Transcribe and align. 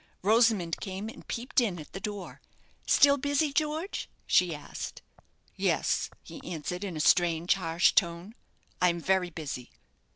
Rosamond 0.23 0.79
came 0.81 1.09
and 1.09 1.27
peeped 1.27 1.61
in 1.61 1.77
at 1.79 1.93
the 1.93 1.99
door. 1.99 2.41
"Still 2.87 3.17
busy, 3.17 3.53
George?" 3.53 4.09
she 4.25 4.51
asked. 4.55 5.03
"Yes," 5.55 6.09
he 6.23 6.41
answered, 6.43 6.83
in 6.83 6.97
a 6.97 6.99
strange, 6.99 7.53
harsh 7.53 7.91
tone, 7.93 8.33
"I 8.81 8.89
am 8.89 8.99
very 8.99 9.29
busy." 9.29 9.69